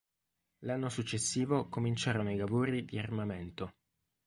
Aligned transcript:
L'anno 0.61 0.89
successivo 0.89 1.69
cominciarono 1.69 2.31
i 2.31 2.35
lavori 2.35 2.85
di 2.85 2.97
armamento. 2.97 3.75